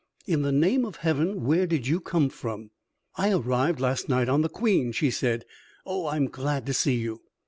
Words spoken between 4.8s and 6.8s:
she said. "Oh, I'm glad to